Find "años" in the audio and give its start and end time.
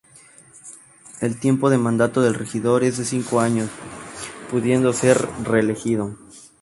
3.39-3.69